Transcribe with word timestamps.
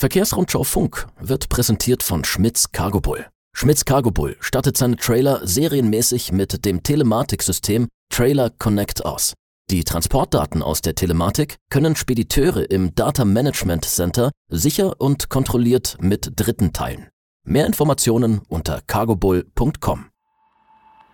Verkehrsrundschau 0.00 0.64
Funk 0.64 1.08
wird 1.20 1.50
präsentiert 1.50 2.02
von 2.02 2.24
Schmitz 2.24 2.72
Cargo 2.72 3.02
Bull. 3.02 3.26
Schmitz 3.54 3.84
Cargo 3.84 4.10
Bull 4.10 4.34
stattet 4.40 4.78
seine 4.78 4.96
Trailer 4.96 5.46
serienmäßig 5.46 6.32
mit 6.32 6.64
dem 6.64 6.82
Telematiksystem 6.82 7.86
Trailer 8.08 8.48
Connect 8.48 9.04
aus. 9.04 9.34
Die 9.70 9.84
Transportdaten 9.84 10.62
aus 10.62 10.80
der 10.80 10.94
Telematik 10.94 11.56
können 11.68 11.96
Spediteure 11.96 12.70
im 12.70 12.94
Data 12.94 13.26
Management 13.26 13.84
Center 13.84 14.30
sicher 14.48 14.98
und 15.02 15.28
kontrolliert 15.28 15.98
mit 16.00 16.32
Dritten 16.34 16.72
teilen. 16.72 17.10
Mehr 17.46 17.66
Informationen 17.66 18.40
unter 18.48 18.80
cargobull.com. 18.80 20.06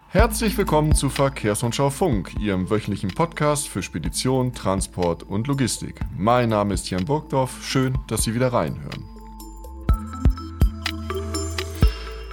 Herzlich 0.08 0.56
willkommen 0.56 0.94
zu 0.94 1.10
Verkehrsrundschau 1.10 1.90
Funk, 1.90 2.32
Ihrem 2.38 2.70
wöchentlichen 2.70 3.10
Podcast 3.10 3.68
für 3.68 3.82
Spedition, 3.82 4.54
Transport 4.54 5.24
und 5.24 5.48
Logistik. 5.48 5.98
Mein 6.16 6.50
Name 6.50 6.74
ist 6.74 6.88
Jan 6.88 7.04
Burgdorf. 7.04 7.58
Schön, 7.64 7.98
dass 8.06 8.22
Sie 8.22 8.32
wieder 8.32 8.52
reinhören. 8.52 9.04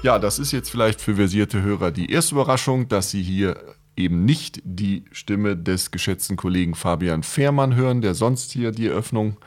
Ja, 0.04 0.20
das 0.20 0.38
ist 0.38 0.52
jetzt 0.52 0.70
vielleicht 0.70 1.02
für 1.02 1.16
versierte 1.16 1.64
Hörer 1.64 1.90
die 1.92 2.12
erste 2.12 2.36
Überraschung, 2.36 2.88
dass 2.90 3.10
Sie 3.10 3.24
hier 3.24 3.58
eben 3.98 4.24
nicht 4.24 4.62
die 4.64 5.06
Stimme 5.12 5.58
des 5.58 5.90
geschätzten 5.90 6.38
Kollegen 6.38 6.76
Fabian 6.76 7.24
Fehrmann 7.24 7.76
hören, 7.76 8.02
der 8.02 8.14
sonst 8.14 8.52
hier 8.52 8.72
die 8.72 8.88
Eröffnung 8.88 9.38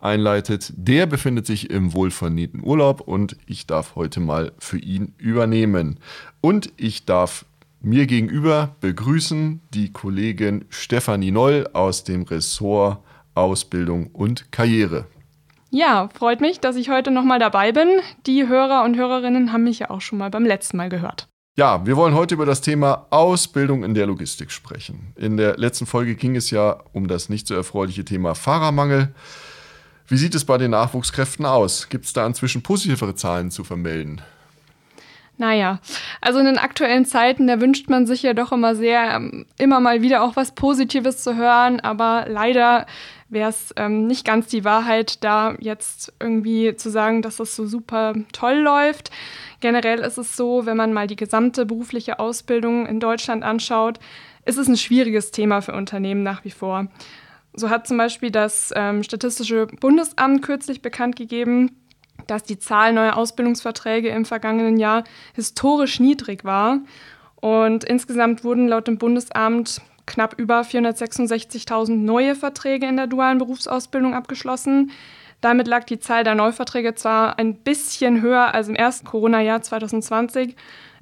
einleitet. 0.00 0.72
Der 0.76 1.06
befindet 1.06 1.46
sich 1.46 1.68
im 1.70 1.92
wohlverdienten 1.92 2.62
Urlaub 2.62 3.00
und 3.00 3.36
ich 3.46 3.66
darf 3.66 3.96
heute 3.96 4.20
mal 4.20 4.52
für 4.58 4.78
ihn 4.78 5.14
übernehmen. 5.18 5.98
Und 6.40 6.72
ich 6.76 7.06
darf 7.06 7.44
mir 7.84 8.06
gegenüber 8.06 8.76
begrüßen 8.80 9.60
die 9.74 9.92
Kollegin 9.92 10.64
Stefanie 10.68 11.30
Noll 11.30 11.68
aus 11.72 12.04
dem 12.04 12.22
Ressort 12.22 12.98
Ausbildung 13.34 14.08
und 14.08 14.52
Karriere. 14.52 15.06
Ja, 15.70 16.08
freut 16.14 16.40
mich, 16.40 16.60
dass 16.60 16.76
ich 16.76 16.90
heute 16.90 17.10
nochmal 17.10 17.38
dabei 17.38 17.72
bin. 17.72 17.88
Die 18.26 18.46
Hörer 18.46 18.84
und 18.84 18.96
Hörerinnen 18.96 19.52
haben 19.52 19.64
mich 19.64 19.78
ja 19.78 19.90
auch 19.90 20.02
schon 20.02 20.18
mal 20.18 20.30
beim 20.30 20.44
letzten 20.44 20.76
Mal 20.76 20.90
gehört. 20.90 21.28
Ja, 21.56 21.84
wir 21.86 21.96
wollen 21.96 22.14
heute 22.14 22.34
über 22.34 22.46
das 22.46 22.60
Thema 22.60 23.06
Ausbildung 23.10 23.84
in 23.84 23.94
der 23.94 24.06
Logistik 24.06 24.50
sprechen. 24.50 25.12
In 25.16 25.36
der 25.36 25.56
letzten 25.56 25.86
Folge 25.86 26.14
ging 26.14 26.36
es 26.36 26.50
ja 26.50 26.82
um 26.92 27.08
das 27.08 27.28
nicht 27.28 27.46
so 27.46 27.54
erfreuliche 27.54 28.04
Thema 28.04 28.34
Fahrermangel. 28.34 29.14
Wie 30.06 30.16
sieht 30.16 30.34
es 30.34 30.44
bei 30.44 30.58
den 30.58 30.70
Nachwuchskräften 30.70 31.46
aus? 31.46 31.88
Gibt 31.88 32.04
es 32.04 32.12
da 32.12 32.26
inzwischen 32.26 32.62
positivere 32.62 33.14
Zahlen 33.14 33.50
zu 33.50 33.64
vermelden? 33.64 34.22
Naja, 35.38 35.80
also 36.20 36.38
in 36.38 36.44
den 36.44 36.58
aktuellen 36.58 37.04
Zeiten, 37.04 37.46
da 37.46 37.60
wünscht 37.60 37.88
man 37.88 38.06
sich 38.06 38.22
ja 38.22 38.34
doch 38.34 38.52
immer 38.52 38.74
sehr, 38.74 39.14
ähm, 39.14 39.46
immer 39.58 39.80
mal 39.80 40.02
wieder 40.02 40.22
auch 40.22 40.36
was 40.36 40.54
Positives 40.54 41.22
zu 41.24 41.36
hören, 41.36 41.80
aber 41.80 42.26
leider 42.28 42.86
wäre 43.32 43.48
es 43.48 43.72
ähm, 43.76 44.06
nicht 44.06 44.26
ganz 44.26 44.48
die 44.48 44.64
Wahrheit, 44.64 45.24
da 45.24 45.56
jetzt 45.58 46.12
irgendwie 46.20 46.76
zu 46.76 46.90
sagen, 46.90 47.22
dass 47.22 47.38
das 47.38 47.56
so 47.56 47.66
super 47.66 48.14
toll 48.32 48.58
läuft. 48.58 49.10
Generell 49.60 50.00
ist 50.00 50.18
es 50.18 50.36
so, 50.36 50.66
wenn 50.66 50.76
man 50.76 50.92
mal 50.92 51.06
die 51.06 51.16
gesamte 51.16 51.64
berufliche 51.64 52.18
Ausbildung 52.18 52.86
in 52.86 53.00
Deutschland 53.00 53.42
anschaut, 53.42 53.98
ist 54.44 54.58
es 54.58 54.68
ein 54.68 54.76
schwieriges 54.76 55.30
Thema 55.30 55.62
für 55.62 55.72
Unternehmen 55.72 56.22
nach 56.22 56.44
wie 56.44 56.50
vor. 56.50 56.88
So 57.54 57.70
hat 57.70 57.86
zum 57.86 57.96
Beispiel 57.96 58.30
das 58.30 58.72
ähm, 58.76 59.02
Statistische 59.02 59.66
Bundesamt 59.66 60.42
kürzlich 60.42 60.82
bekannt 60.82 61.16
gegeben, 61.16 61.81
dass 62.26 62.42
die 62.42 62.58
Zahl 62.58 62.92
neuer 62.92 63.16
Ausbildungsverträge 63.16 64.08
im 64.08 64.24
vergangenen 64.24 64.76
Jahr 64.78 65.04
historisch 65.34 66.00
niedrig 66.00 66.44
war. 66.44 66.80
Und 67.36 67.84
insgesamt 67.84 68.44
wurden 68.44 68.68
laut 68.68 68.86
dem 68.86 68.98
Bundesamt 68.98 69.80
knapp 70.06 70.38
über 70.38 70.62
466.000 70.62 71.96
neue 71.96 72.34
Verträge 72.34 72.86
in 72.86 72.96
der 72.96 73.06
dualen 73.06 73.38
Berufsausbildung 73.38 74.14
abgeschlossen. 74.14 74.90
Damit 75.40 75.66
lag 75.66 75.84
die 75.84 75.98
Zahl 75.98 76.22
der 76.22 76.36
Neuverträge 76.36 76.94
zwar 76.94 77.38
ein 77.38 77.56
bisschen 77.56 78.22
höher 78.22 78.54
als 78.54 78.68
im 78.68 78.76
ersten 78.76 79.06
Corona-Jahr 79.06 79.60
2020, 79.60 80.54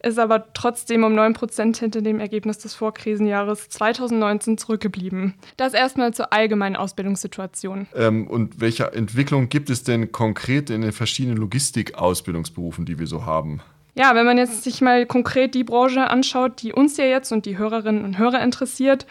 ist 0.02 0.18
aber 0.18 0.52
trotzdem 0.54 1.04
um 1.04 1.14
9 1.14 1.34
Prozent 1.34 1.76
hinter 1.76 2.02
dem 2.02 2.20
Ergebnis 2.20 2.58
des 2.58 2.74
Vorkrisenjahres 2.74 3.68
2019 3.68 4.58
zurückgeblieben. 4.58 5.34
Das 5.56 5.74
erstmal 5.74 6.14
zur 6.14 6.32
allgemeinen 6.32 6.76
Ausbildungssituation. 6.76 7.86
Ähm, 7.94 8.26
und 8.26 8.60
welche 8.60 8.92
Entwicklung 8.92 9.48
gibt 9.48 9.70
es 9.70 9.82
denn 9.82 10.12
konkret 10.12 10.70
in 10.70 10.82
den 10.82 10.92
verschiedenen 10.92 11.36
Logistik-Ausbildungsberufen, 11.38 12.84
die 12.84 12.98
wir 12.98 13.06
so 13.06 13.26
haben? 13.26 13.60
Ja, 13.94 14.14
wenn 14.14 14.24
man 14.24 14.38
jetzt 14.38 14.64
sich 14.64 14.80
mal 14.80 15.04
konkret 15.04 15.54
die 15.54 15.64
Branche 15.64 16.08
anschaut, 16.08 16.62
die 16.62 16.72
uns 16.72 16.96
ja 16.96 17.04
jetzt 17.04 17.32
und 17.32 17.44
die 17.44 17.58
Hörerinnen 17.58 18.04
und 18.04 18.18
Hörer 18.18 18.42
interessiert, 18.42 19.06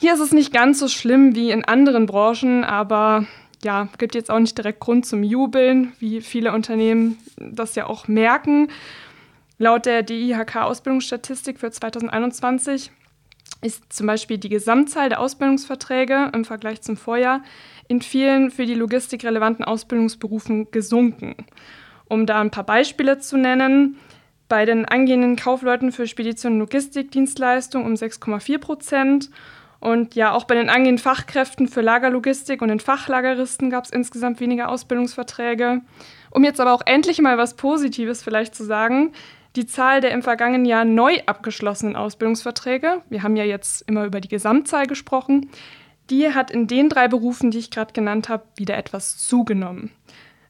hier 0.00 0.14
ist 0.14 0.20
es 0.20 0.32
nicht 0.32 0.52
ganz 0.52 0.80
so 0.80 0.88
schlimm 0.88 1.34
wie 1.34 1.50
in 1.50 1.64
anderen 1.64 2.06
Branchen, 2.06 2.62
aber 2.62 3.26
ja, 3.62 3.88
gibt 3.98 4.14
jetzt 4.14 4.30
auch 4.30 4.38
nicht 4.38 4.58
direkt 4.58 4.80
Grund 4.80 5.06
zum 5.06 5.22
Jubeln, 5.22 5.92
wie 5.98 6.20
viele 6.20 6.52
Unternehmen 6.52 7.16
das 7.36 7.74
ja 7.74 7.86
auch 7.86 8.06
merken. 8.06 8.68
Laut 9.58 9.86
der 9.86 10.02
DIHK-Ausbildungsstatistik 10.02 11.60
für 11.60 11.70
2021 11.70 12.90
ist 13.62 13.92
zum 13.92 14.06
Beispiel 14.06 14.36
die 14.36 14.48
Gesamtzahl 14.48 15.08
der 15.08 15.20
Ausbildungsverträge 15.20 16.30
im 16.34 16.44
Vergleich 16.44 16.82
zum 16.82 16.96
Vorjahr 16.96 17.40
in 17.86 18.02
vielen 18.02 18.50
für 18.50 18.66
die 18.66 18.74
Logistik 18.74 19.24
relevanten 19.24 19.64
Ausbildungsberufen 19.64 20.70
gesunken. 20.70 21.36
Um 22.06 22.26
da 22.26 22.40
ein 22.40 22.50
paar 22.50 22.64
Beispiele 22.64 23.18
zu 23.18 23.36
nennen, 23.36 23.96
bei 24.48 24.66
den 24.66 24.84
angehenden 24.84 25.36
Kaufleuten 25.36 25.92
für 25.92 26.06
Spedition 26.06 26.54
und 26.54 26.58
Logistikdienstleistung 26.58 27.84
um 27.84 27.94
6,4 27.94 28.58
Prozent 28.58 29.30
und 29.80 30.14
ja, 30.14 30.32
auch 30.32 30.44
bei 30.44 30.54
den 30.54 30.68
angehenden 30.68 31.02
Fachkräften 31.02 31.68
für 31.68 31.80
Lagerlogistik 31.80 32.60
und 32.62 32.68
den 32.68 32.80
Fachlageristen 32.80 33.70
gab 33.70 33.84
es 33.84 33.90
insgesamt 33.90 34.40
weniger 34.40 34.68
Ausbildungsverträge. 34.68 35.82
Um 36.30 36.42
jetzt 36.42 36.60
aber 36.60 36.72
auch 36.72 36.82
endlich 36.86 37.20
mal 37.20 37.38
was 37.38 37.54
Positives 37.54 38.22
vielleicht 38.22 38.54
zu 38.54 38.64
sagen, 38.64 39.12
die 39.56 39.66
Zahl 39.66 40.00
der 40.00 40.10
im 40.10 40.22
vergangenen 40.22 40.64
Jahr 40.64 40.84
neu 40.84 41.18
abgeschlossenen 41.26 41.96
Ausbildungsverträge, 41.96 43.02
wir 43.08 43.22
haben 43.22 43.36
ja 43.36 43.44
jetzt 43.44 43.82
immer 43.88 44.04
über 44.04 44.20
die 44.20 44.28
Gesamtzahl 44.28 44.86
gesprochen, 44.86 45.50
die 46.10 46.34
hat 46.34 46.50
in 46.50 46.66
den 46.66 46.88
drei 46.88 47.08
Berufen, 47.08 47.50
die 47.50 47.58
ich 47.58 47.70
gerade 47.70 47.92
genannt 47.92 48.28
habe, 48.28 48.44
wieder 48.56 48.76
etwas 48.76 49.16
zugenommen. 49.18 49.90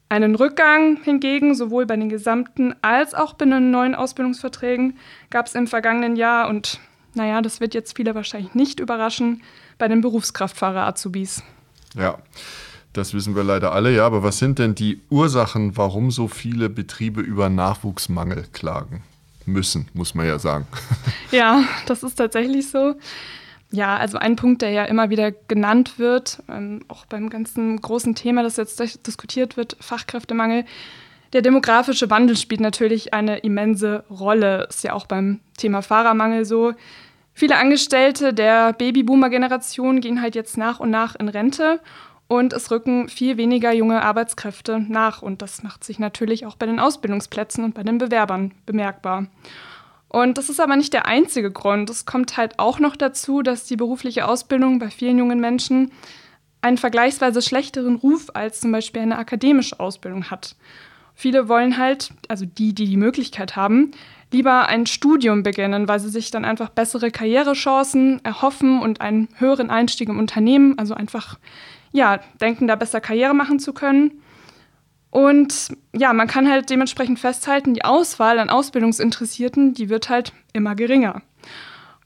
Einen 0.08 0.34
Rückgang 0.34 1.02
hingegen 1.02 1.54
sowohl 1.54 1.86
bei 1.86 1.96
den 1.96 2.08
gesamten 2.08 2.74
als 2.82 3.14
auch 3.14 3.34
bei 3.34 3.46
den 3.46 3.70
neuen 3.70 3.94
Ausbildungsverträgen 3.94 4.98
gab 5.30 5.46
es 5.46 5.54
im 5.54 5.66
vergangenen 5.66 6.16
Jahr 6.16 6.48
und 6.48 6.80
naja, 7.14 7.40
das 7.42 7.60
wird 7.60 7.74
jetzt 7.74 7.96
viele 7.96 8.14
wahrscheinlich 8.14 8.54
nicht 8.54 8.80
überraschen, 8.80 9.42
bei 9.78 9.88
den 9.88 10.00
Berufskraftfahrer-Azubis. 10.00 11.42
Ja, 11.96 12.18
das 12.94 13.12
wissen 13.12 13.36
wir 13.36 13.44
leider 13.44 13.72
alle, 13.72 13.94
ja. 13.94 14.06
Aber 14.06 14.22
was 14.22 14.38
sind 14.38 14.58
denn 14.58 14.74
die 14.74 15.00
Ursachen, 15.10 15.76
warum 15.76 16.10
so 16.10 16.28
viele 16.28 16.70
Betriebe 16.70 17.20
über 17.20 17.48
Nachwuchsmangel 17.50 18.46
klagen 18.52 19.02
müssen, 19.46 19.88
muss 19.92 20.14
man 20.14 20.26
ja 20.26 20.38
sagen. 20.38 20.66
Ja, 21.30 21.64
das 21.86 22.02
ist 22.02 22.14
tatsächlich 22.14 22.70
so. 22.70 22.94
Ja, 23.70 23.96
also 23.96 24.18
ein 24.18 24.36
Punkt, 24.36 24.62
der 24.62 24.70
ja 24.70 24.84
immer 24.84 25.10
wieder 25.10 25.32
genannt 25.32 25.98
wird, 25.98 26.42
ähm, 26.48 26.84
auch 26.86 27.06
beim 27.06 27.28
ganzen 27.28 27.80
großen 27.80 28.14
Thema, 28.14 28.44
das 28.44 28.56
jetzt 28.56 28.80
diskutiert 29.06 29.56
wird, 29.56 29.76
Fachkräftemangel, 29.80 30.64
der 31.32 31.42
demografische 31.42 32.08
Wandel 32.08 32.36
spielt 32.36 32.60
natürlich 32.60 33.12
eine 33.12 33.38
immense 33.38 34.04
Rolle. 34.08 34.68
Ist 34.68 34.84
ja 34.84 34.92
auch 34.92 35.06
beim 35.06 35.40
Thema 35.56 35.82
Fahrermangel 35.82 36.44
so. 36.44 36.74
Viele 37.32 37.56
Angestellte 37.56 38.32
der 38.32 38.72
Babyboomer-Generation 38.72 40.00
gehen 40.00 40.22
halt 40.22 40.36
jetzt 40.36 40.56
nach 40.56 40.78
und 40.78 40.90
nach 40.90 41.16
in 41.16 41.28
Rente 41.28 41.80
und 42.26 42.52
es 42.52 42.70
rücken 42.70 43.08
viel 43.08 43.36
weniger 43.36 43.72
junge 43.72 44.02
Arbeitskräfte 44.02 44.80
nach. 44.80 45.22
Und 45.22 45.42
das 45.42 45.62
macht 45.62 45.84
sich 45.84 45.98
natürlich 45.98 46.46
auch 46.46 46.56
bei 46.56 46.66
den 46.66 46.80
Ausbildungsplätzen 46.80 47.64
und 47.64 47.74
bei 47.74 47.82
den 47.82 47.98
Bewerbern 47.98 48.52
bemerkbar. 48.66 49.26
Und 50.08 50.38
das 50.38 50.48
ist 50.48 50.60
aber 50.60 50.76
nicht 50.76 50.92
der 50.92 51.06
einzige 51.06 51.50
Grund. 51.50 51.90
Es 51.90 52.06
kommt 52.06 52.36
halt 52.36 52.58
auch 52.58 52.78
noch 52.78 52.96
dazu, 52.96 53.42
dass 53.42 53.64
die 53.64 53.76
berufliche 53.76 54.26
Ausbildung 54.28 54.78
bei 54.78 54.90
vielen 54.90 55.18
jungen 55.18 55.40
Menschen 55.40 55.90
einen 56.62 56.78
vergleichsweise 56.78 57.42
schlechteren 57.42 57.96
Ruf 57.96 58.30
als 58.32 58.60
zum 58.60 58.72
Beispiel 58.72 59.02
eine 59.02 59.18
akademische 59.18 59.78
Ausbildung 59.80 60.30
hat. 60.30 60.56
Viele 61.14 61.48
wollen 61.48 61.78
halt, 61.78 62.10
also 62.28 62.46
die, 62.46 62.74
die 62.74 62.86
die 62.86 62.96
Möglichkeit 62.96 63.54
haben, 63.54 63.92
lieber 64.32 64.66
ein 64.66 64.86
Studium 64.86 65.42
beginnen, 65.42 65.88
weil 65.88 66.00
sie 66.00 66.08
sich 66.08 66.30
dann 66.30 66.44
einfach 66.44 66.70
bessere 66.70 67.10
Karrierechancen 67.10 68.24
erhoffen 68.24 68.80
und 68.80 69.00
einen 69.00 69.28
höheren 69.36 69.70
Einstieg 69.70 70.08
im 70.08 70.18
Unternehmen, 70.18 70.78
also 70.78 70.94
einfach, 70.94 71.38
ja, 71.94 72.18
denken, 72.40 72.66
da 72.66 72.74
besser 72.74 73.00
Karriere 73.00 73.34
machen 73.34 73.60
zu 73.60 73.72
können. 73.72 74.20
Und 75.10 75.68
ja, 75.96 76.12
man 76.12 76.26
kann 76.26 76.50
halt 76.50 76.68
dementsprechend 76.68 77.20
festhalten, 77.20 77.72
die 77.72 77.84
Auswahl 77.84 78.40
an 78.40 78.50
Ausbildungsinteressierten, 78.50 79.74
die 79.74 79.88
wird 79.88 80.08
halt 80.08 80.32
immer 80.52 80.74
geringer. 80.74 81.22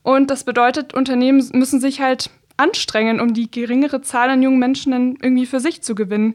Und 0.02 0.30
das 0.30 0.44
bedeutet, 0.44 0.92
Unternehmen 0.92 1.42
müssen 1.54 1.80
sich 1.80 2.02
halt 2.02 2.30
anstrengen, 2.58 3.18
um 3.18 3.32
die 3.32 3.50
geringere 3.50 4.02
Zahl 4.02 4.28
an 4.28 4.42
jungen 4.42 4.58
Menschen 4.58 4.92
dann 4.92 5.16
irgendwie 5.22 5.46
für 5.46 5.58
sich 5.58 5.82
zu 5.82 5.94
gewinnen. 5.94 6.34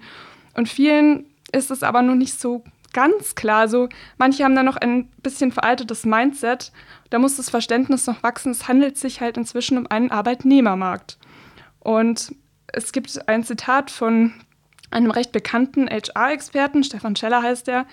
Und 0.56 0.68
vielen 0.68 1.26
ist 1.52 1.70
es 1.70 1.84
aber 1.84 2.02
noch 2.02 2.16
nicht 2.16 2.40
so 2.40 2.64
ganz 2.92 3.36
klar. 3.36 3.68
So, 3.68 3.88
manche 4.18 4.44
haben 4.44 4.56
da 4.56 4.64
noch 4.64 4.78
ein 4.78 5.10
bisschen 5.22 5.52
veraltetes 5.52 6.06
Mindset. 6.06 6.72
Da 7.12 7.20
muss 7.20 7.38
das 7.38 7.52
Verständnis 7.52 8.08
noch 8.08 8.24
wachsen. 8.24 8.52
Es 8.52 8.68
handelt 8.68 8.98
sich 8.98 9.22
halt 9.22 9.38
inzwischen 9.38 9.78
um 9.78 9.86
einen 9.86 10.10
Arbeitnehmermarkt. 10.10 11.20
Und 11.80 12.34
es 12.74 12.92
gibt 12.92 13.28
ein 13.30 13.44
Zitat 13.44 13.90
von 13.90 14.34
einem 14.92 15.12
recht 15.12 15.32
bekannten 15.32 15.88
HR-Experten, 15.90 16.84
Stefan 16.84 17.16
Scheller 17.16 17.42
heißt 17.42 17.68
der, 17.68 17.86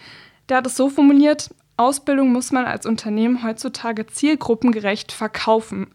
der 0.48 0.58
hat 0.58 0.66
es 0.66 0.76
so 0.76 0.88
formuliert, 0.88 1.50
Ausbildung 1.76 2.32
muss 2.32 2.52
man 2.52 2.66
als 2.66 2.84
Unternehmen 2.84 3.42
heutzutage 3.42 4.06
zielgruppengerecht 4.06 5.12
verkaufen. 5.12 5.86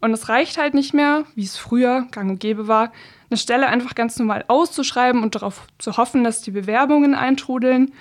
Und 0.00 0.12
es 0.12 0.28
reicht 0.28 0.58
halt 0.58 0.74
nicht 0.74 0.94
mehr, 0.94 1.24
wie 1.34 1.44
es 1.44 1.56
früher 1.56 2.06
gang 2.10 2.30
und 2.30 2.40
gäbe 2.40 2.66
war, 2.66 2.92
eine 3.30 3.38
Stelle 3.38 3.66
einfach 3.66 3.94
ganz 3.94 4.18
normal 4.18 4.44
auszuschreiben 4.48 5.22
und 5.22 5.34
darauf 5.34 5.66
zu 5.78 5.96
hoffen, 5.96 6.24
dass 6.24 6.40
die 6.40 6.50
Bewerbungen 6.50 7.14
eintrudeln. 7.14 7.92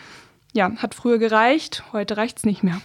Ja, 0.53 0.71
hat 0.77 0.95
früher 0.95 1.17
gereicht, 1.17 1.83
heute 1.91 2.17
reicht 2.17 2.37
es 2.37 2.45
nicht 2.45 2.63
mehr. 2.63 2.81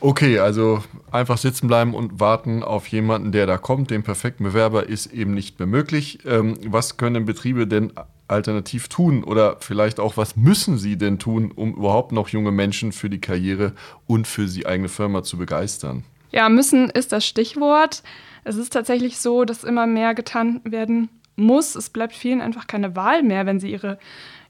Okay, 0.00 0.38
also 0.38 0.82
einfach 1.10 1.38
sitzen 1.38 1.68
bleiben 1.68 1.94
und 1.94 2.20
warten 2.20 2.62
auf 2.62 2.86
jemanden, 2.88 3.32
der 3.32 3.46
da 3.46 3.58
kommt. 3.58 3.90
Den 3.90 4.02
perfekten 4.02 4.44
Bewerber 4.44 4.88
ist 4.88 5.06
eben 5.06 5.32
nicht 5.32 5.58
mehr 5.58 5.66
möglich. 5.66 6.18
Ähm, 6.26 6.58
was 6.66 6.96
können 6.96 7.24
Betriebe 7.24 7.66
denn 7.66 7.92
alternativ 8.28 8.88
tun? 8.88 9.24
Oder 9.24 9.56
vielleicht 9.60 10.00
auch, 10.00 10.16
was 10.16 10.36
müssen 10.36 10.78
sie 10.78 10.96
denn 10.96 11.18
tun, 11.18 11.52
um 11.54 11.74
überhaupt 11.74 12.12
noch 12.12 12.28
junge 12.28 12.52
Menschen 12.52 12.92
für 12.92 13.10
die 13.10 13.20
Karriere 13.20 13.72
und 14.06 14.26
für 14.26 14.46
die 14.46 14.66
eigene 14.66 14.88
Firma 14.88 15.22
zu 15.22 15.38
begeistern? 15.38 16.04
Ja, 16.30 16.48
müssen 16.48 16.90
ist 16.90 17.12
das 17.12 17.26
Stichwort. 17.26 18.02
Es 18.44 18.56
ist 18.56 18.72
tatsächlich 18.72 19.18
so, 19.18 19.44
dass 19.44 19.64
immer 19.64 19.86
mehr 19.86 20.14
getan 20.14 20.60
werden 20.64 21.08
muss. 21.36 21.74
Es 21.74 21.90
bleibt 21.90 22.14
vielen 22.14 22.40
einfach 22.40 22.66
keine 22.66 22.94
Wahl 22.96 23.22
mehr, 23.22 23.46
wenn 23.46 23.60
sie 23.60 23.70
ihre 23.70 23.98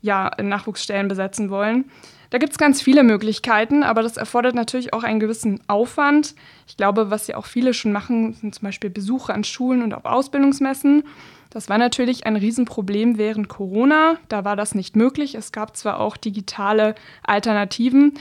ja, 0.02 0.30
Nachwuchsstellen 0.40 1.08
besetzen 1.08 1.50
wollen. 1.50 1.86
Da 2.30 2.38
gibt 2.38 2.52
es 2.52 2.58
ganz 2.58 2.82
viele 2.82 3.02
Möglichkeiten, 3.02 3.82
aber 3.82 4.02
das 4.02 4.16
erfordert 4.16 4.54
natürlich 4.54 4.92
auch 4.92 5.04
einen 5.04 5.20
gewissen 5.20 5.60
Aufwand. 5.68 6.34
Ich 6.66 6.76
glaube, 6.76 7.10
was 7.10 7.26
ja 7.26 7.36
auch 7.36 7.46
viele 7.46 7.74
schon 7.74 7.92
machen, 7.92 8.34
sind 8.34 8.54
zum 8.54 8.64
Beispiel 8.64 8.90
Besuche 8.90 9.32
an 9.32 9.44
Schulen 9.44 9.82
und 9.82 9.94
auf 9.94 10.04
Ausbildungsmessen. 10.04 11.04
Das 11.50 11.68
war 11.68 11.78
natürlich 11.78 12.26
ein 12.26 12.36
Riesenproblem 12.36 13.18
während 13.18 13.48
Corona. 13.48 14.16
Da 14.28 14.44
war 14.44 14.56
das 14.56 14.74
nicht 14.74 14.96
möglich. 14.96 15.34
Es 15.34 15.52
gab 15.52 15.76
zwar 15.76 16.00
auch 16.00 16.16
digitale 16.16 16.94
Alternativen, 17.22 18.14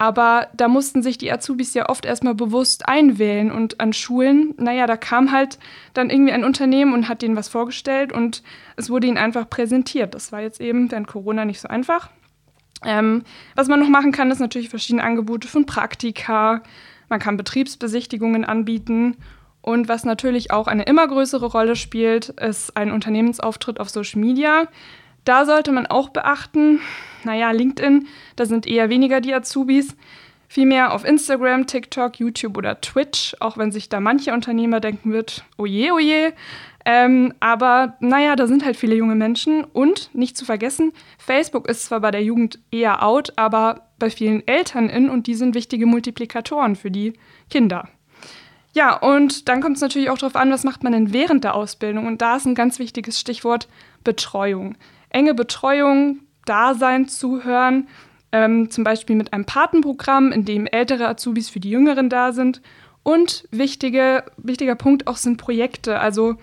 aber 0.00 0.48
da 0.54 0.66
mussten 0.66 1.02
sich 1.02 1.18
die 1.18 1.30
Azubis 1.30 1.74
ja 1.74 1.90
oft 1.90 2.06
erstmal 2.06 2.34
bewusst 2.34 2.88
einwählen 2.88 3.52
und 3.52 3.80
an 3.80 3.92
Schulen, 3.92 4.54
naja, 4.56 4.86
da 4.86 4.96
kam 4.96 5.30
halt 5.30 5.58
dann 5.92 6.08
irgendwie 6.08 6.32
ein 6.32 6.42
Unternehmen 6.42 6.94
und 6.94 7.06
hat 7.06 7.20
denen 7.20 7.36
was 7.36 7.50
vorgestellt 7.50 8.10
und 8.10 8.42
es 8.76 8.88
wurde 8.88 9.08
ihnen 9.08 9.18
einfach 9.18 9.50
präsentiert. 9.50 10.14
Das 10.14 10.32
war 10.32 10.40
jetzt 10.40 10.58
eben 10.58 10.90
während 10.90 11.06
Corona 11.06 11.44
nicht 11.44 11.60
so 11.60 11.68
einfach. 11.68 12.08
Ähm, 12.84 13.24
was 13.54 13.68
man 13.68 13.80
noch 13.80 13.88
machen 13.88 14.12
kann, 14.12 14.30
ist 14.30 14.40
natürlich 14.40 14.68
verschiedene 14.68 15.04
Angebote 15.04 15.48
von 15.48 15.66
Praktika. 15.66 16.62
Man 17.08 17.20
kann 17.20 17.36
Betriebsbesichtigungen 17.36 18.44
anbieten. 18.44 19.16
Und 19.62 19.88
was 19.88 20.04
natürlich 20.04 20.52
auch 20.52 20.66
eine 20.66 20.84
immer 20.84 21.06
größere 21.06 21.46
Rolle 21.46 21.76
spielt, 21.76 22.30
ist 22.30 22.76
ein 22.76 22.90
Unternehmensauftritt 22.90 23.78
auf 23.78 23.90
Social 23.90 24.20
Media. 24.20 24.68
Da 25.24 25.44
sollte 25.44 25.70
man 25.70 25.86
auch 25.86 26.08
beachten, 26.08 26.80
naja, 27.24 27.50
LinkedIn, 27.50 28.06
da 28.36 28.46
sind 28.46 28.66
eher 28.66 28.88
weniger 28.88 29.20
die 29.20 29.34
Azubis. 29.34 29.96
Vielmehr 30.52 30.92
auf 30.92 31.04
Instagram, 31.04 31.68
TikTok, 31.68 32.18
YouTube 32.18 32.56
oder 32.56 32.80
Twitch, 32.80 33.36
auch 33.38 33.56
wenn 33.56 33.70
sich 33.70 33.88
da 33.88 34.00
manche 34.00 34.32
Unternehmer 34.32 34.80
denken 34.80 35.12
wird, 35.12 35.44
oje, 35.58 35.94
oje, 35.94 36.32
ähm, 36.84 37.32
aber 37.38 37.96
naja, 38.00 38.34
da 38.34 38.48
sind 38.48 38.64
halt 38.64 38.74
viele 38.76 38.96
junge 38.96 39.14
Menschen 39.14 39.62
und 39.62 40.12
nicht 40.12 40.36
zu 40.36 40.44
vergessen, 40.44 40.92
Facebook 41.18 41.68
ist 41.68 41.84
zwar 41.84 42.00
bei 42.00 42.10
der 42.10 42.24
Jugend 42.24 42.58
eher 42.72 43.04
out, 43.04 43.32
aber 43.36 43.82
bei 44.00 44.10
vielen 44.10 44.44
Eltern 44.48 44.88
in 44.88 45.08
und 45.08 45.28
die 45.28 45.36
sind 45.36 45.54
wichtige 45.54 45.86
Multiplikatoren 45.86 46.74
für 46.74 46.90
die 46.90 47.12
Kinder. 47.48 47.88
Ja, 48.72 48.96
und 48.96 49.48
dann 49.48 49.60
kommt 49.60 49.76
es 49.76 49.82
natürlich 49.82 50.10
auch 50.10 50.18
darauf 50.18 50.34
an, 50.34 50.50
was 50.50 50.64
macht 50.64 50.82
man 50.82 50.92
denn 50.92 51.12
während 51.12 51.44
der 51.44 51.54
Ausbildung? 51.54 52.08
Und 52.08 52.22
da 52.22 52.34
ist 52.34 52.46
ein 52.46 52.56
ganz 52.56 52.80
wichtiges 52.80 53.20
Stichwort 53.20 53.68
Betreuung. 54.02 54.76
Enge 55.10 55.34
Betreuung, 55.34 56.18
Dasein, 56.44 57.06
Zuhören, 57.06 57.86
ähm, 58.32 58.70
zum 58.70 58.84
Beispiel 58.84 59.16
mit 59.16 59.32
einem 59.32 59.44
Patenprogramm, 59.44 60.32
in 60.32 60.44
dem 60.44 60.66
ältere 60.66 61.08
Azubis 61.08 61.50
für 61.50 61.60
die 61.60 61.70
Jüngeren 61.70 62.08
da 62.08 62.32
sind. 62.32 62.62
Und 63.02 63.48
wichtige, 63.50 64.24
wichtiger 64.36 64.74
Punkt 64.74 65.06
auch 65.06 65.16
sind 65.16 65.36
Projekte, 65.36 65.98
also 65.98 66.36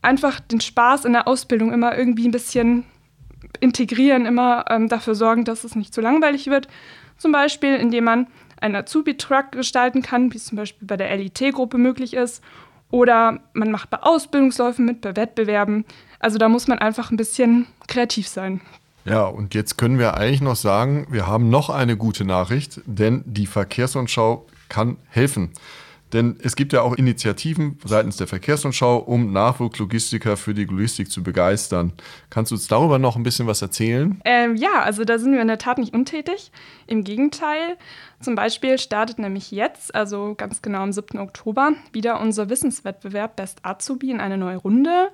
einfach 0.00 0.40
den 0.40 0.60
Spaß 0.60 1.04
in 1.04 1.12
der 1.12 1.26
Ausbildung 1.26 1.72
immer 1.72 1.96
irgendwie 1.96 2.28
ein 2.28 2.32
bisschen 2.32 2.84
integrieren, 3.60 4.26
immer 4.26 4.64
ähm, 4.70 4.88
dafür 4.88 5.14
sorgen, 5.14 5.44
dass 5.44 5.64
es 5.64 5.74
nicht 5.74 5.92
zu 5.92 6.00
langweilig 6.00 6.46
wird. 6.46 6.68
Zum 7.16 7.32
Beispiel, 7.32 7.74
indem 7.74 8.04
man 8.04 8.26
einen 8.60 8.76
Azubi-Truck 8.76 9.52
gestalten 9.52 10.02
kann, 10.02 10.32
wie 10.32 10.36
es 10.36 10.46
zum 10.46 10.56
Beispiel 10.56 10.86
bei 10.86 10.96
der 10.96 11.14
LIT-Gruppe 11.16 11.78
möglich 11.78 12.14
ist. 12.14 12.42
Oder 12.90 13.40
man 13.52 13.70
macht 13.70 13.90
bei 13.90 13.98
Ausbildungsläufen 13.98 14.84
mit, 14.84 15.00
bei 15.00 15.14
Wettbewerben. 15.14 15.84
Also 16.20 16.38
da 16.38 16.48
muss 16.48 16.68
man 16.68 16.78
einfach 16.78 17.10
ein 17.10 17.16
bisschen 17.16 17.66
kreativ 17.86 18.28
sein. 18.28 18.60
Ja, 19.04 19.24
und 19.24 19.54
jetzt 19.54 19.78
können 19.78 19.98
wir 19.98 20.14
eigentlich 20.14 20.40
noch 20.40 20.56
sagen, 20.56 21.06
wir 21.10 21.26
haben 21.26 21.48
noch 21.48 21.70
eine 21.70 21.96
gute 21.96 22.24
Nachricht, 22.24 22.80
denn 22.84 23.22
die 23.26 23.46
Verkehrsrundschau 23.46 24.46
kann 24.68 24.96
helfen. 25.08 25.52
Denn 26.12 26.38
es 26.42 26.56
gibt 26.56 26.72
ja 26.72 26.82
auch 26.82 26.94
Initiativen 26.94 27.78
seitens 27.84 28.16
der 28.16 28.26
Verkehrsrundschau, 28.26 28.96
um 28.98 29.32
Nachwuchslogistiker 29.32 30.36
für 30.36 30.54
die 30.54 30.64
Logistik 30.64 31.10
zu 31.10 31.22
begeistern. 31.22 31.92
Kannst 32.30 32.50
du 32.50 32.54
uns 32.54 32.66
darüber 32.66 32.98
noch 32.98 33.16
ein 33.16 33.22
bisschen 33.22 33.46
was 33.46 33.60
erzählen? 33.60 34.20
Ähm, 34.24 34.56
ja, 34.56 34.80
also 34.82 35.04
da 35.04 35.18
sind 35.18 35.32
wir 35.32 35.42
in 35.42 35.48
der 35.48 35.58
Tat 35.58 35.78
nicht 35.78 35.92
untätig. 35.92 36.50
Im 36.86 37.04
Gegenteil. 37.04 37.76
Zum 38.20 38.34
Beispiel 38.34 38.78
startet 38.78 39.18
nämlich 39.18 39.50
jetzt, 39.50 39.94
also 39.94 40.34
ganz 40.34 40.62
genau 40.62 40.80
am 40.80 40.92
7. 40.92 41.18
Oktober, 41.18 41.72
wieder 41.92 42.20
unser 42.20 42.48
Wissenswettbewerb 42.48 43.36
Best 43.36 43.64
Azubi 43.64 44.10
in 44.10 44.20
eine 44.20 44.38
neue 44.38 44.56
Runde. 44.56 45.10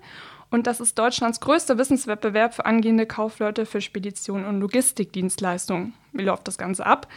Und 0.54 0.66
das 0.68 0.78
ist 0.78 0.96
Deutschlands 1.00 1.40
größter 1.40 1.78
Wissenswettbewerb 1.78 2.54
für 2.54 2.64
angehende 2.64 3.06
Kaufleute 3.06 3.66
für 3.66 3.80
Spedition 3.80 4.44
und 4.44 4.60
Logistikdienstleistungen. 4.60 5.94
Wie 6.12 6.22
läuft 6.22 6.46
das 6.46 6.58
Ganze 6.58 6.86
ab? 6.86 7.08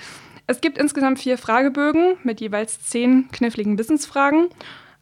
Es 0.47 0.59
gibt 0.59 0.79
insgesamt 0.79 1.19
vier 1.19 1.37
Fragebögen 1.37 2.17
mit 2.23 2.41
jeweils 2.41 2.81
zehn 2.81 3.29
kniffligen 3.31 3.77
Wissensfragen. 3.77 4.47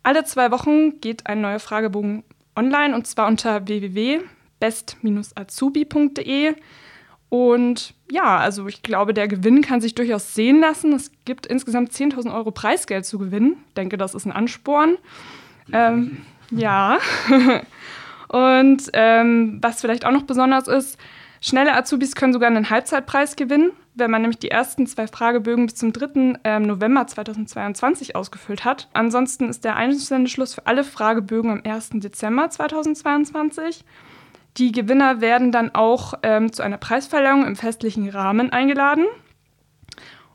Alle 0.03 0.25
zwei 0.25 0.51
Wochen 0.51 0.99
geht 0.99 1.27
ein 1.27 1.39
neuer 1.39 1.59
Fragebogen 1.59 2.25
online 2.57 2.93
und 2.93 3.07
zwar 3.07 3.27
unter 3.27 3.69
www.best-azubi.de. 3.69 6.55
Und 7.29 7.93
ja, 8.11 8.37
also 8.37 8.67
ich 8.67 8.83
glaube, 8.83 9.13
der 9.13 9.29
Gewinn 9.29 9.61
kann 9.61 9.79
sich 9.79 9.95
durchaus 9.95 10.33
sehen 10.33 10.59
lassen. 10.59 10.91
Es 10.91 11.09
gibt 11.23 11.45
insgesamt 11.45 11.93
10.000 11.93 12.35
Euro 12.35 12.51
Preisgeld 12.51 13.05
zu 13.05 13.17
gewinnen. 13.17 13.63
Ich 13.69 13.75
denke, 13.75 13.97
das 13.97 14.13
ist 14.13 14.25
ein 14.25 14.33
Ansporn. 14.33 14.97
Ähm, 15.71 16.17
ja. 16.51 16.99
und 18.27 18.89
ähm, 18.93 19.59
was 19.61 19.81
vielleicht 19.81 20.05
auch 20.05 20.11
noch 20.11 20.23
besonders 20.23 20.67
ist, 20.67 20.97
schnelle 21.41 21.75
Azubis 21.75 22.15
können 22.15 22.33
sogar 22.33 22.49
einen 22.49 22.69
Halbzeitpreis 22.69 23.35
gewinnen 23.35 23.71
wenn 23.95 24.11
man 24.11 24.21
nämlich 24.21 24.39
die 24.39 24.51
ersten 24.51 24.87
zwei 24.87 25.07
Fragebögen 25.07 25.65
bis 25.65 25.75
zum 25.75 25.93
3. 25.93 26.39
Ähm, 26.43 26.63
November 26.63 27.07
2022 27.07 28.15
ausgefüllt 28.15 28.65
hat. 28.65 28.89
Ansonsten 28.93 29.49
ist 29.49 29.63
der 29.63 29.77
Einsendeschluss 29.77 30.53
für 30.53 30.67
alle 30.67 30.83
Fragebögen 30.83 31.49
am 31.49 31.61
1. 31.63 31.91
Dezember 31.95 32.49
2022. 32.49 33.85
Die 34.57 34.71
Gewinner 34.71 35.21
werden 35.21 35.51
dann 35.51 35.73
auch 35.73 36.13
ähm, 36.23 36.51
zu 36.51 36.61
einer 36.61 36.77
Preisverleihung 36.77 37.45
im 37.45 37.55
festlichen 37.55 38.07
Rahmen 38.09 38.51
eingeladen. 38.51 39.05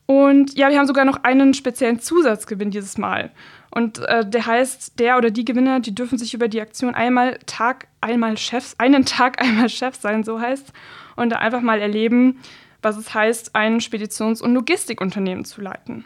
Und 0.07 0.59
ja, 0.59 0.71
wir 0.71 0.79
haben 0.79 0.87
sogar 0.87 1.05
noch 1.05 1.23
einen 1.23 1.55
speziellen 1.55 2.01
Zusatzgewinn 2.01 2.71
dieses 2.71 2.99
Mal. 2.99 3.31
Und 3.71 4.01
äh, 4.01 4.29
der 4.29 4.47
heißt, 4.47 4.99
der 4.99 5.17
oder 5.17 5.31
die 5.31 5.45
Gewinner, 5.45 5.81
die 5.81 5.95
dürfen 5.95 6.19
sich 6.19 6.35
über 6.35 6.49
die 6.49 6.61
Aktion 6.61 6.95
einmal 6.95 7.39
Tag, 7.47 7.87
einmal 8.01 8.37
Chefs, 8.37 8.75
einen 8.79 9.05
Tag 9.05 9.41
einmal 9.43 9.69
Chef 9.69 9.97
sein, 9.97 10.25
so 10.25 10.41
heißt, 10.41 10.73
und 11.17 11.31
da 11.31 11.37
einfach 11.37 11.61
mal 11.61 11.81
erleben, 11.81 12.41
was 12.83 12.97
es 12.97 13.15
heißt, 13.15 13.55
ein 13.55 13.81
Speditions- 13.81 14.43
und 14.43 14.55
Logistikunternehmen 14.55 15.45
zu 15.45 15.61
leiten. 15.61 16.05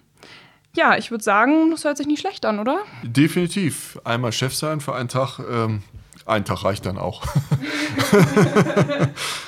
Ja, 0.76 0.96
ich 0.96 1.12
würde 1.12 1.22
sagen, 1.22 1.70
das 1.70 1.84
hört 1.84 1.96
sich 1.96 2.08
nicht 2.08 2.20
schlecht 2.20 2.44
an, 2.44 2.58
oder? 2.58 2.80
Definitiv. 3.04 3.98
Einmal 4.02 4.32
Chef 4.32 4.54
sein 4.54 4.80
für 4.80 4.94
einen 4.94 5.08
Tag. 5.08 5.38
Ähm, 5.38 5.82
ein 6.26 6.44
Tag 6.44 6.64
reicht 6.64 6.84
dann 6.86 6.98
auch. 6.98 7.22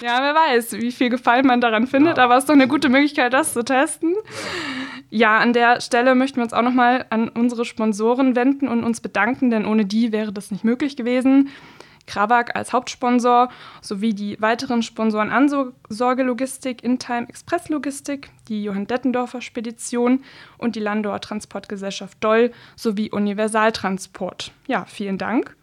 ja, 0.00 0.18
wer 0.20 0.34
weiß, 0.34 0.72
wie 0.74 0.92
viel 0.92 1.10
Gefallen 1.10 1.46
man 1.46 1.60
daran 1.60 1.86
findet, 1.86 2.18
ja. 2.18 2.24
aber 2.24 2.36
es 2.36 2.44
ist 2.44 2.48
doch 2.48 2.54
eine 2.54 2.68
gute 2.68 2.88
Möglichkeit, 2.90 3.32
das 3.32 3.54
zu 3.54 3.64
testen. 3.64 4.14
Ja, 4.14 4.85
an 5.24 5.52
der 5.52 5.80
Stelle 5.80 6.14
möchten 6.14 6.36
wir 6.36 6.44
uns 6.44 6.52
auch 6.52 6.62
nochmal 6.62 7.06
an 7.10 7.28
unsere 7.28 7.64
Sponsoren 7.64 8.36
wenden 8.36 8.68
und 8.68 8.84
uns 8.84 9.00
bedanken, 9.00 9.50
denn 9.50 9.64
ohne 9.64 9.86
die 9.86 10.12
wäre 10.12 10.32
das 10.32 10.50
nicht 10.50 10.64
möglich 10.64 10.96
gewesen. 10.96 11.48
Krawak 12.06 12.54
als 12.54 12.72
Hauptsponsor 12.72 13.48
sowie 13.80 14.14
die 14.14 14.40
weiteren 14.40 14.82
Sponsoren 14.82 15.30
Ansorge 15.30 16.22
Logistik, 16.22 16.84
InTime 16.84 17.28
Express 17.28 17.68
Logistik, 17.68 18.30
die 18.48 18.62
Johann 18.62 18.86
Dettendorfer 18.86 19.40
Spedition 19.40 20.22
und 20.58 20.76
die 20.76 20.80
Landauer 20.80 21.20
Transportgesellschaft 21.20 22.22
Doll 22.22 22.52
sowie 22.76 23.10
Universaltransport. 23.10 24.52
Ja, 24.66 24.84
vielen 24.84 25.18
Dank. 25.18 25.56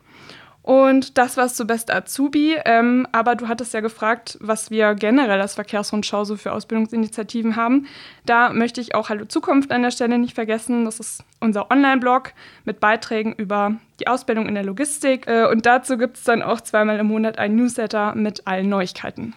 Und 0.63 1.17
das 1.17 1.35
war's 1.35 1.55
zu 1.55 1.67
Best 1.67 1.93
Azubi. 1.93 2.55
Ähm, 2.63 3.05
aber 3.11 3.35
du 3.35 3.49
hattest 3.49 3.73
ja 3.73 3.81
gefragt, 3.81 4.37
was 4.39 4.71
wir 4.71 4.95
generell 4.95 5.41
als 5.41 5.55
Verkehrsrundschau 5.55 6.23
so 6.23 6.37
für 6.37 6.53
Ausbildungsinitiativen 6.53 7.57
haben. 7.57 7.85
Da 8.25 8.51
möchte 8.51 8.79
ich 8.79 8.95
auch 8.95 9.09
Hallo 9.09 9.25
Zukunft 9.25 9.73
an 9.73 9.83
der 9.83 9.91
Stelle 9.91 10.17
nicht 10.17 10.33
vergessen. 10.33 10.85
Das 10.85 11.01
ist 11.01 11.21
unser 11.41 11.69
Online-Blog 11.69 12.31
mit 12.63 12.79
Beiträgen 12.79 13.33
über 13.33 13.75
die 13.99 14.07
Ausbildung 14.07 14.47
in 14.47 14.55
der 14.55 14.63
Logistik. 14.63 15.27
Äh, 15.27 15.47
und 15.47 15.65
dazu 15.65 15.97
gibt 15.97 16.15
es 16.15 16.23
dann 16.23 16.41
auch 16.41 16.61
zweimal 16.61 16.97
im 16.97 17.07
Monat 17.07 17.37
ein 17.37 17.57
Newsletter 17.57 18.15
mit 18.15 18.47
allen 18.47 18.69
Neuigkeiten. 18.69 19.33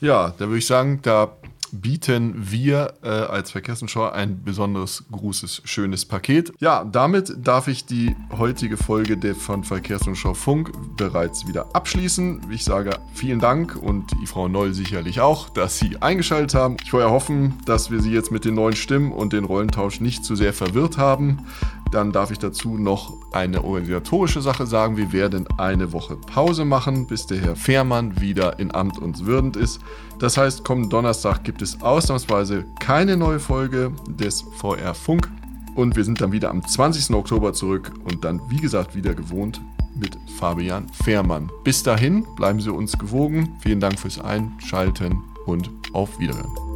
Ja, 0.00 0.32
da 0.38 0.46
würde 0.46 0.58
ich 0.58 0.66
sagen, 0.66 1.00
da 1.02 1.32
bieten 1.72 2.34
wir 2.36 2.94
äh, 3.02 3.08
als 3.08 3.50
Verkehrsschau 3.50 4.10
ein 4.10 4.42
besonderes, 4.44 5.04
großes, 5.10 5.62
schönes 5.64 6.04
Paket. 6.04 6.52
Ja, 6.60 6.84
damit 6.84 7.34
darf 7.38 7.68
ich 7.68 7.86
die 7.86 8.14
heutige 8.36 8.76
Folge 8.76 9.16
der 9.16 9.34
von 9.34 9.64
Verkehrsschau 9.64 10.34
Funk 10.34 10.72
bereits 10.96 11.46
wieder 11.46 11.74
abschließen. 11.74 12.42
Ich 12.50 12.64
sage 12.64 12.90
vielen 13.14 13.40
Dank 13.40 13.76
und 13.76 14.10
die 14.22 14.26
Frau 14.26 14.48
Noll 14.48 14.74
sicherlich 14.74 15.20
auch, 15.20 15.48
dass 15.48 15.78
Sie 15.78 15.96
eingeschaltet 16.00 16.54
haben. 16.54 16.76
Ich 16.84 16.92
wollte 16.92 17.10
hoffen, 17.10 17.54
dass 17.64 17.90
wir 17.90 18.00
Sie 18.00 18.12
jetzt 18.12 18.30
mit 18.30 18.44
den 18.44 18.54
neuen 18.54 18.76
Stimmen 18.76 19.12
und 19.12 19.32
den 19.32 19.44
Rollentausch 19.44 20.00
nicht 20.00 20.24
zu 20.24 20.36
sehr 20.36 20.52
verwirrt 20.52 20.98
haben. 20.98 21.46
Dann 21.92 22.10
darf 22.10 22.30
ich 22.30 22.38
dazu 22.38 22.78
noch 22.78 23.12
eine 23.32 23.62
organisatorische 23.62 24.40
Sache 24.40 24.66
sagen. 24.66 24.96
Wir 24.96 25.12
werden 25.12 25.46
eine 25.58 25.92
Woche 25.92 26.16
Pause 26.16 26.64
machen, 26.64 27.06
bis 27.06 27.26
der 27.26 27.38
Herr 27.38 27.54
Fehrmann 27.54 28.18
wieder 28.20 28.58
in 28.58 28.74
Amt 28.74 28.98
und 28.98 29.26
würdend 29.26 29.56
ist. 29.56 29.78
Das 30.18 30.38
heißt, 30.38 30.64
kommenden 30.64 30.90
Donnerstag 30.90 31.44
gibt 31.44 31.60
es 31.60 31.82
ausnahmsweise 31.82 32.64
keine 32.80 33.16
neue 33.16 33.38
Folge 33.38 33.92
des 34.08 34.42
VR 34.56 34.94
Funk. 34.94 35.30
Und 35.74 35.94
wir 35.94 36.04
sind 36.04 36.20
dann 36.20 36.32
wieder 36.32 36.50
am 36.50 36.66
20. 36.66 37.14
Oktober 37.14 37.52
zurück 37.52 37.92
und 38.04 38.24
dann, 38.24 38.40
wie 38.48 38.56
gesagt, 38.56 38.94
wieder 38.94 39.14
gewohnt 39.14 39.60
mit 39.94 40.16
Fabian 40.38 40.86
Fehrmann. 41.04 41.50
Bis 41.64 41.82
dahin 41.82 42.24
bleiben 42.36 42.60
Sie 42.60 42.72
uns 42.72 42.98
gewogen. 42.98 43.54
Vielen 43.60 43.80
Dank 43.80 43.98
fürs 43.98 44.18
Einschalten 44.18 45.22
und 45.44 45.70
auf 45.92 46.18
Wiederhören. 46.18 46.71